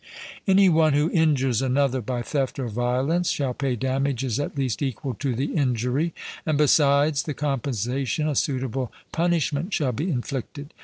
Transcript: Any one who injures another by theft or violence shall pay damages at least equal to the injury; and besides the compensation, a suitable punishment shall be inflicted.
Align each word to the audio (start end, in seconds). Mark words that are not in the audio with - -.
Any 0.47 0.67
one 0.67 0.93
who 0.93 1.11
injures 1.11 1.61
another 1.61 2.01
by 2.01 2.23
theft 2.23 2.57
or 2.57 2.67
violence 2.69 3.29
shall 3.29 3.53
pay 3.53 3.75
damages 3.75 4.39
at 4.39 4.57
least 4.57 4.81
equal 4.81 5.13
to 5.19 5.35
the 5.35 5.53
injury; 5.53 6.11
and 6.43 6.57
besides 6.57 7.21
the 7.21 7.35
compensation, 7.35 8.27
a 8.27 8.33
suitable 8.33 8.91
punishment 9.11 9.75
shall 9.75 9.91
be 9.91 10.09
inflicted. 10.09 10.73